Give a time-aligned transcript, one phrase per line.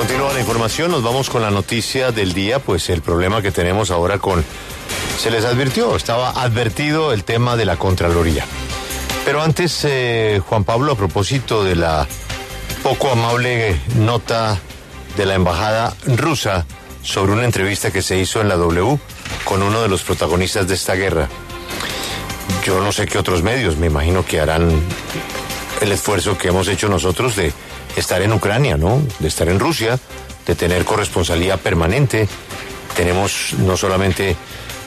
[0.00, 3.90] Continúa la información, nos vamos con la noticia del día, pues el problema que tenemos
[3.90, 4.42] ahora con...
[5.18, 8.46] Se les advirtió, estaba advertido el tema de la Contraloría.
[9.26, 12.08] Pero antes, eh, Juan Pablo, a propósito de la
[12.82, 14.58] poco amable nota
[15.18, 16.64] de la embajada rusa
[17.02, 18.98] sobre una entrevista que se hizo en la W
[19.44, 21.28] con uno de los protagonistas de esta guerra.
[22.64, 24.80] Yo no sé qué otros medios, me imagino que harán
[25.80, 27.52] el esfuerzo que hemos hecho nosotros de
[27.96, 29.02] estar en Ucrania, ¿no?
[29.18, 29.98] De estar en Rusia,
[30.46, 32.28] de tener corresponsalía permanente.
[32.96, 34.36] Tenemos no solamente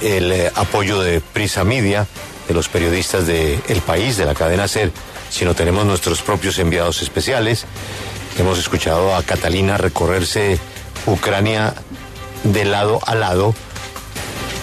[0.00, 2.06] el eh, apoyo de Prisa Media,
[2.46, 4.92] de los periodistas de El País, de la cadena SER,
[5.30, 7.64] sino tenemos nuestros propios enviados especiales.
[8.38, 10.58] Hemos escuchado a Catalina recorrerse
[11.06, 11.74] Ucrania
[12.44, 13.54] de lado a lado.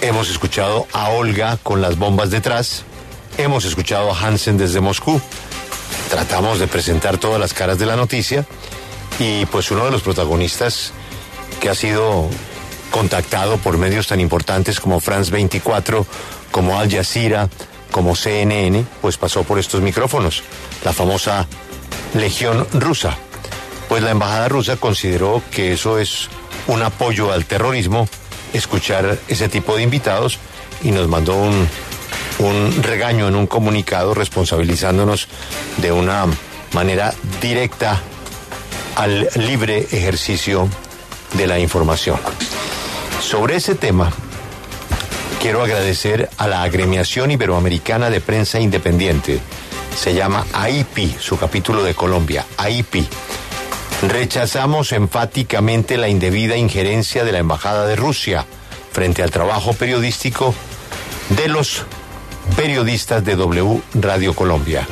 [0.00, 2.84] Hemos escuchado a Olga con las bombas detrás.
[3.38, 5.20] Hemos escuchado a Hansen desde Moscú
[6.12, 8.44] tratamos de presentar todas las caras de la noticia
[9.18, 10.92] y pues uno de los protagonistas
[11.58, 12.28] que ha sido
[12.90, 16.06] contactado por medios tan importantes como France 24,
[16.50, 17.48] como Al Jazeera,
[17.90, 20.42] como CNN, pues pasó por estos micrófonos,
[20.84, 21.46] la famosa
[22.12, 23.16] Legión Rusa.
[23.88, 26.28] Pues la embajada rusa consideró que eso es
[26.66, 28.06] un apoyo al terrorismo,
[28.52, 30.38] escuchar ese tipo de invitados
[30.84, 31.66] y nos mandó un
[32.38, 35.28] un regaño en un comunicado responsabilizándonos
[35.78, 36.26] de una
[36.72, 38.00] manera directa
[38.96, 40.68] al libre ejercicio
[41.34, 42.18] de la información.
[43.20, 44.12] Sobre ese tema,
[45.40, 49.40] quiero agradecer a la Agremiación Iberoamericana de Prensa Independiente.
[49.96, 53.06] Se llama AIPI, su capítulo de Colombia, AIPI.
[54.08, 58.44] Rechazamos enfáticamente la indebida injerencia de la Embajada de Rusia
[58.90, 60.54] frente al trabajo periodístico
[61.30, 61.84] de los
[62.56, 64.86] periodistas de W Radio Colombia.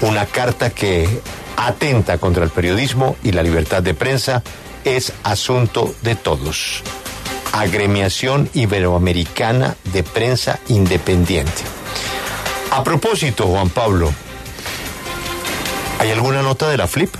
[0.00, 1.08] Una carta que
[1.56, 4.42] atenta contra el periodismo y la libertad de prensa
[4.84, 6.82] es asunto de todos.
[7.52, 11.62] Agremiación Iberoamericana de Prensa Independiente.
[12.70, 14.12] A propósito, Juan Pablo,
[15.98, 17.14] ¿hay alguna nota de la FLIP?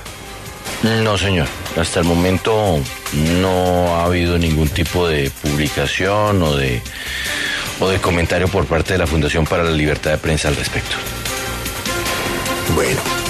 [0.82, 1.48] No, señor.
[1.81, 2.81] Hasta el momento
[3.12, 6.82] no ha habido ningún tipo de publicación o de
[7.81, 10.97] o de comentario por parte de la Fundación para la Libertad de Prensa al respecto.
[12.75, 13.25] Bueno.